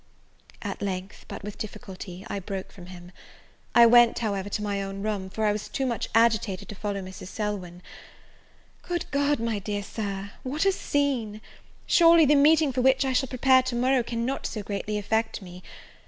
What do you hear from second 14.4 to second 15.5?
so greatly affect